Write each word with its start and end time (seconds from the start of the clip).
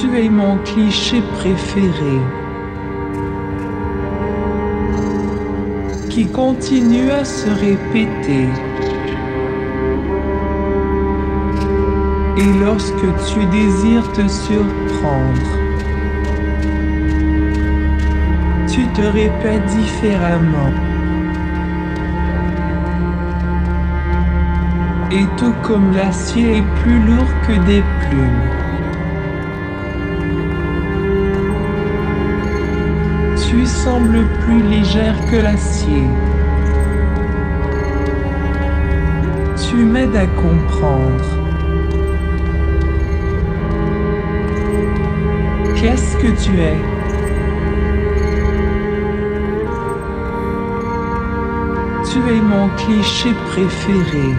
Tu 0.00 0.18
es 0.18 0.28
mon 0.28 0.58
cliché 0.58 1.22
préféré. 1.38 2.18
Qui 6.10 6.26
continue 6.26 7.10
à 7.12 7.24
se 7.24 7.48
répéter. 7.48 8.48
Et 12.36 12.58
lorsque 12.60 13.06
tu 13.28 13.46
désires 13.46 14.10
te 14.12 14.26
surprendre, 14.26 15.50
tu 18.66 18.84
te 18.88 19.02
répètes 19.02 19.66
différemment. 19.66 20.72
Et 25.12 25.24
tout 25.36 25.54
comme 25.62 25.92
l'acier 25.92 26.58
est 26.58 26.82
plus 26.82 26.98
lourd 27.04 27.32
que 27.46 27.52
des 27.66 27.82
plumes. 28.00 28.63
Tu 33.54 33.66
sembles 33.66 34.26
plus 34.40 34.62
légère 34.62 35.14
que 35.30 35.36
l'acier. 35.36 36.02
Tu 39.68 39.76
m'aides 39.76 40.16
à 40.16 40.26
comprendre. 40.26 41.24
Qu'est-ce 45.76 46.16
que 46.16 46.30
tu 46.42 46.60
es? 46.60 46.80
Tu 52.10 52.18
es 52.34 52.40
mon 52.40 52.68
cliché 52.70 53.32
préféré. 53.50 54.34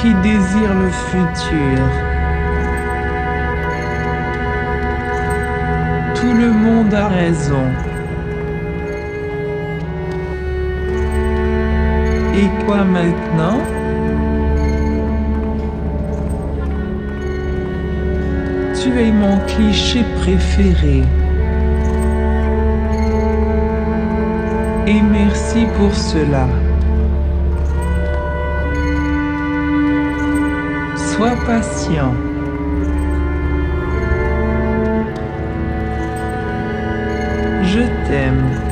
Qui 0.00 0.14
désire 0.14 0.74
le 0.74 0.90
futur? 0.90 2.09
Tout 6.30 6.36
le 6.36 6.52
monde 6.52 6.94
a 6.94 7.08
raison. 7.08 7.66
Et 12.36 12.64
quoi 12.64 12.84
maintenant? 12.84 13.58
Tu 18.80 18.96
es 18.96 19.10
mon 19.10 19.38
cliché 19.48 20.04
préféré. 20.20 21.02
Et 24.86 25.02
merci 25.02 25.66
pour 25.76 25.92
cela. 25.92 26.46
Sois 30.94 31.34
patient. 31.44 32.14
Je 37.62 37.80
t'aime. 38.08 38.69